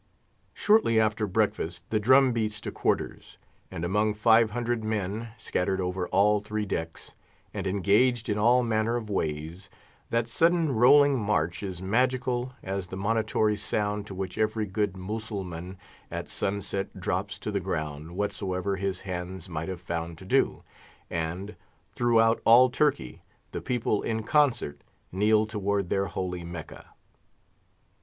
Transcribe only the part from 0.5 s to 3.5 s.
Shortly after breakfast the drum beats to quarters;